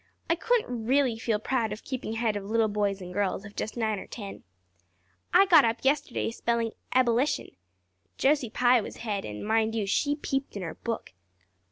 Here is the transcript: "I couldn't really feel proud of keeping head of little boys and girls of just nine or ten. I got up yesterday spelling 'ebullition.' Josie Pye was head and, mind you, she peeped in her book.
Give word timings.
"I 0.31 0.33
couldn't 0.33 0.87
really 0.87 1.19
feel 1.19 1.37
proud 1.37 1.71
of 1.71 1.83
keeping 1.83 2.13
head 2.13 2.35
of 2.35 2.45
little 2.45 2.67
boys 2.67 3.01
and 3.01 3.13
girls 3.13 3.45
of 3.45 3.55
just 3.55 3.77
nine 3.77 3.99
or 3.99 4.07
ten. 4.07 4.43
I 5.31 5.45
got 5.45 5.63
up 5.63 5.85
yesterday 5.85 6.31
spelling 6.31 6.71
'ebullition.' 6.95 7.55
Josie 8.17 8.49
Pye 8.49 8.81
was 8.81 8.97
head 9.05 9.25
and, 9.25 9.45
mind 9.45 9.75
you, 9.75 9.85
she 9.85 10.15
peeped 10.15 10.55
in 10.57 10.63
her 10.63 10.73
book. 10.73 11.13